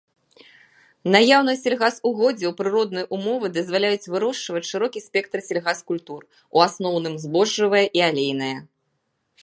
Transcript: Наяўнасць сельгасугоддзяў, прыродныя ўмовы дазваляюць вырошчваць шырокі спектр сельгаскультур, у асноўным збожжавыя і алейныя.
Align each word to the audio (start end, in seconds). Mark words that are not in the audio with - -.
Наяўнасць 1.15 1.59
сельгасугоддзяў, 1.65 2.51
прыродныя 2.61 3.05
ўмовы 3.19 3.47
дазваляюць 3.59 4.09
вырошчваць 4.13 4.65
шырокі 4.73 4.99
спектр 5.07 5.39
сельгаскультур, 5.51 6.21
у 6.55 6.65
асноўным 6.69 7.15
збожжавыя 7.27 7.85
і 8.01 8.09
алейныя. 8.09 8.57